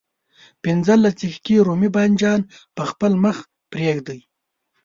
پنځلس 0.63 1.13
دقيقې 1.21 1.57
رومي 1.67 1.89
بانجان 1.95 2.41
په 2.75 2.83
خپل 2.89 3.11
مخ 3.23 3.37
پرېږدئ. 3.71 4.19